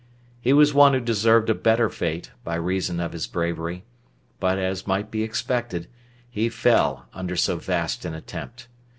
He 0.39 0.51
was 0.51 0.73
one 0.73 0.93
who 0.95 0.99
deserved 0.99 1.47
a 1.51 1.53
better 1.53 1.87
fate, 1.87 2.31
by 2.43 2.55
reason 2.55 2.99
of 2.99 3.13
his 3.13 3.27
bravery; 3.27 3.85
but, 4.39 4.57
as 4.57 4.87
might 4.87 5.11
be 5.11 5.21
expected, 5.21 5.87
he 6.27 6.49
fell 6.49 7.05
under 7.13 7.35
so 7.35 7.57
vast 7.57 8.03
an 8.03 8.15
attempt. 8.15 8.67